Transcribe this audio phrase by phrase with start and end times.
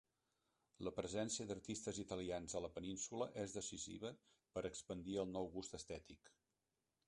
[0.87, 4.13] La presència d'artistes italians a la península és decisiva
[4.57, 6.37] per expandir el nou gust estètic.